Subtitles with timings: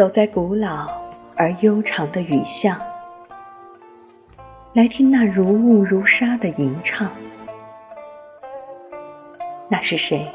[0.00, 0.90] 走在古老
[1.36, 2.74] 而悠长的雨巷，
[4.72, 7.10] 来听那如雾如纱的吟唱。
[9.68, 10.26] 那是谁？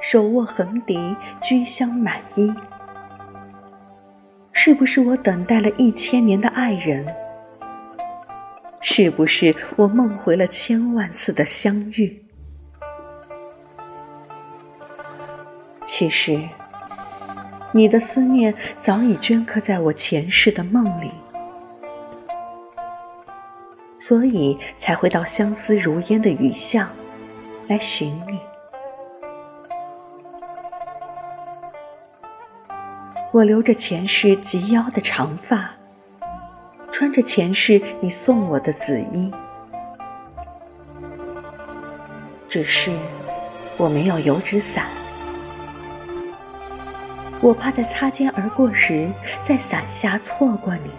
[0.00, 2.50] 手握横笛，居香满衣。
[4.52, 7.04] 是不是我等待了一千年的爱人？
[8.80, 12.24] 是不是我梦回了千万次的相遇？
[15.84, 16.40] 其实，
[17.72, 21.10] 你的思念早已镌刻在我前世的梦里，
[23.98, 26.88] 所以才会到相思如烟的雨巷
[27.68, 28.40] 来寻你。
[33.32, 35.70] 我留着前世及腰的长发，
[36.90, 39.30] 穿着前世你送我的紫衣，
[42.48, 42.90] 只是
[43.76, 44.86] 我没有油纸伞，
[47.40, 49.10] 我怕在擦肩而过时，
[49.44, 50.90] 在伞下错过你。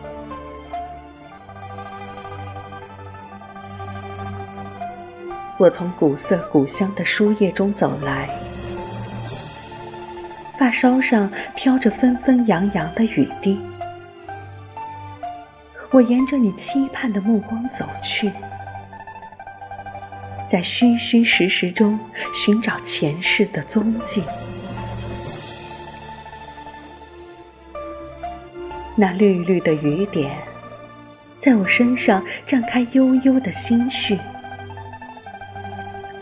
[5.57, 8.29] 我从古色古香的书页中走来。
[10.57, 13.59] 发梢上飘着纷纷扬扬的雨滴，
[15.91, 18.31] 我沿着你期盼的目光走去，
[20.51, 21.99] 在虚虚实实中
[22.33, 24.23] 寻找前世的踪迹。
[28.99, 30.35] 那绿绿的雨点，
[31.39, 34.17] 在我身上绽开悠悠的心绪，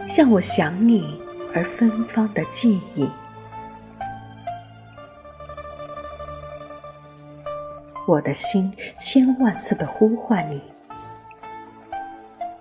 [0.09, 1.17] 像我想你
[1.53, 3.09] 而芬芳的记忆。
[8.05, 10.61] 我的心千万次的呼唤你，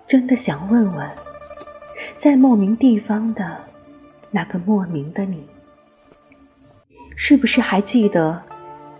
[0.07, 1.11] 真的想问问，
[2.17, 3.57] 在莫名地方的
[4.31, 5.45] 那个莫名的你，
[7.17, 8.41] 是不是还记得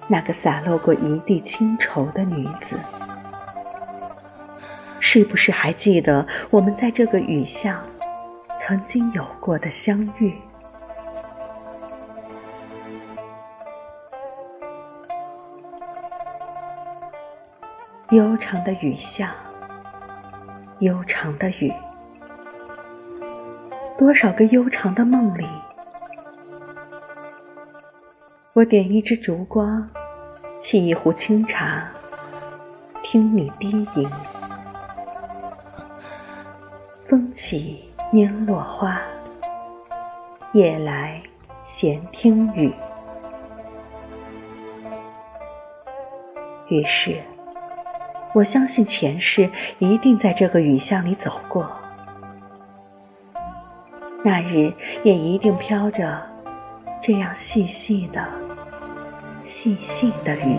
[0.08, 2.78] 那个洒落过一地清愁的女子？
[5.00, 7.80] 是不是还记得我们在这个雨巷
[8.60, 10.36] 曾经有过的相遇？
[18.12, 19.30] 悠长的雨巷，
[20.80, 21.74] 悠长的雨，
[23.98, 25.48] 多少个悠长的梦里，
[28.56, 29.86] 我点一支烛光，
[30.62, 31.92] 沏一壶清茶，
[33.04, 34.10] 听你低吟。
[37.06, 37.84] 风起
[38.14, 39.02] 拈落花，
[40.54, 41.22] 夜来
[41.66, 42.74] 闲听雨。
[46.70, 47.22] 于是。
[48.34, 49.50] 我相信前世
[49.80, 51.70] 一定在这个雨巷里走过，
[54.24, 54.74] 那日
[55.04, 56.22] 也一定飘着
[57.02, 58.28] 这样细细的、
[59.48, 60.58] 细细的雨。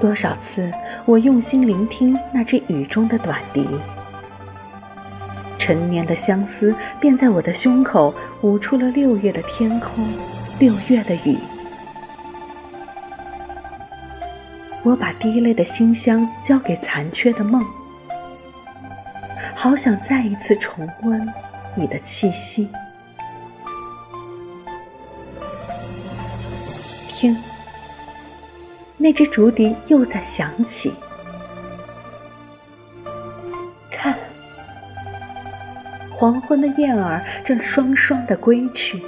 [0.00, 0.70] 多少次
[1.06, 3.66] 我用心聆听那只雨中的短笛，
[5.58, 10.06] 陈年的相思便在我的胸口舞出了六月的天空，
[10.58, 11.38] 六月的雨。
[14.82, 17.64] 我把滴泪的馨香交给残缺的梦，
[19.54, 21.26] 好想再一次重温
[21.76, 22.68] 你的气息。
[27.08, 27.36] 听，
[28.96, 30.92] 那只竹笛又在响起。
[33.90, 34.16] 看，
[36.10, 39.02] 黄昏的燕儿正双双的归去。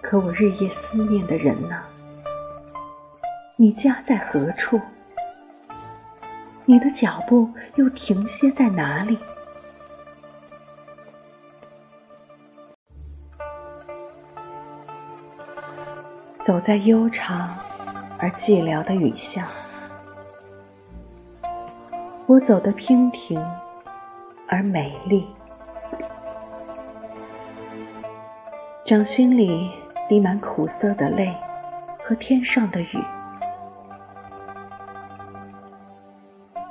[0.00, 1.76] 可我日夜思念的人呢？
[3.56, 4.80] 你家在何处？
[6.70, 9.18] 你的脚步又停歇在哪里？
[16.44, 17.58] 走在悠长
[18.18, 19.44] 而寂寥的雨巷，
[22.26, 23.44] 我走得娉婷
[24.46, 25.26] 而美丽，
[28.84, 29.68] 掌心里。
[30.08, 31.32] 滴满苦涩的泪
[32.02, 32.98] 和天上的雨。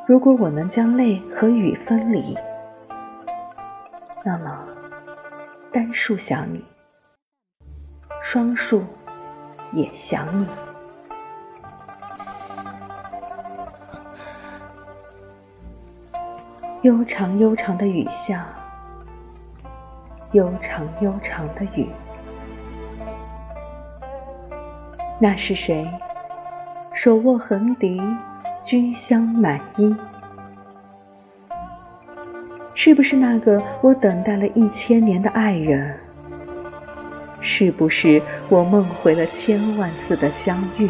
[0.10, 2.36] 如果我能将泪和雨分离，
[4.26, 4.68] 那么
[5.72, 6.66] 单数想你，
[8.24, 8.84] 双数
[9.72, 10.48] 也想你。
[16.82, 18.44] 悠长悠长的雨巷，
[20.32, 21.88] 悠长悠长的雨。
[25.20, 25.88] 那是谁？
[26.96, 28.02] 手握横笛，
[28.70, 29.96] 居香满衣。
[32.76, 35.98] 是不是那个我等待了一千年的爱人？
[37.42, 40.88] 是不是我梦回了千万次的相遇？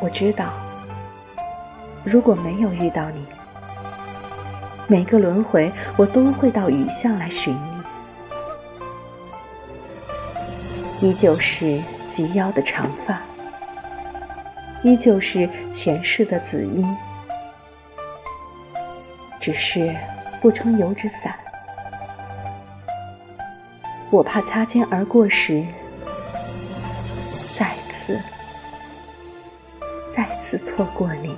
[0.00, 0.54] 我知道，
[2.02, 3.26] 如果没有遇到你，
[4.86, 7.54] 每个轮回我都会到雨巷来寻
[11.00, 11.06] 你。
[11.06, 11.78] 依旧是
[12.08, 13.20] 及腰的长发，
[14.82, 16.84] 依旧是前世的紫衣，
[19.40, 19.94] 只是
[20.40, 21.34] 不撑油纸伞。
[24.10, 25.64] 我怕擦肩而过时，
[27.58, 28.18] 再次、
[30.16, 31.36] 再次错过你。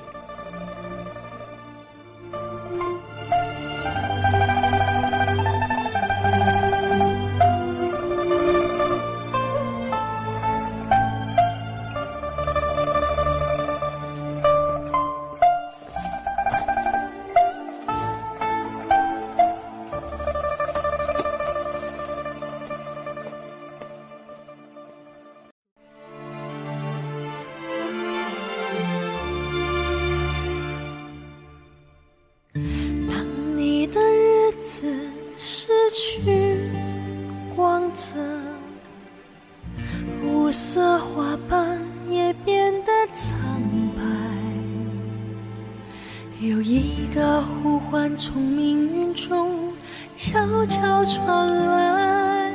[46.40, 49.74] 有一个呼唤从命运中
[50.14, 52.50] 悄悄传来，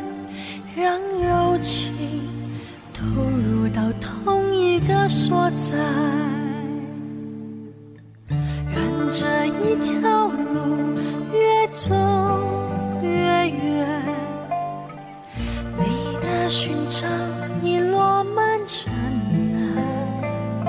[0.75, 1.93] 让柔情
[2.91, 5.77] 投入到同一个所在，
[8.27, 10.95] 愿这一条路
[11.31, 11.93] 越走
[13.03, 13.07] 越
[13.49, 13.87] 远，
[15.77, 17.07] 你的寻找。
[17.63, 18.93] 已落满尘
[19.55, 20.67] 埃，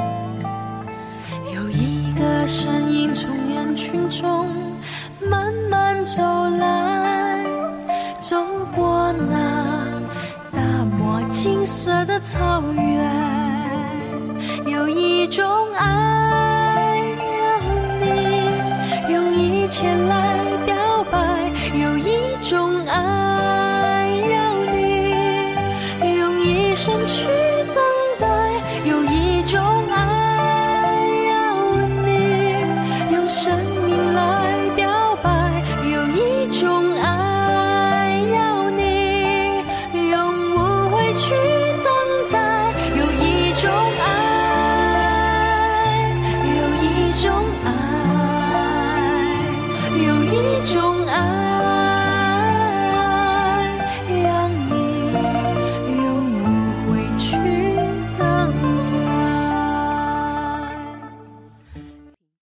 [1.54, 2.75] 有一个身
[4.10, 4.46] 中
[5.20, 6.22] 慢慢走
[6.58, 7.44] 来，
[8.20, 8.36] 走
[8.74, 9.36] 过那
[10.52, 10.60] 大
[10.98, 13.12] 漠金色的草原，
[14.66, 15.44] 有一种
[15.78, 17.02] 爱，
[17.40, 17.60] 让
[18.00, 20.25] 你用一切来。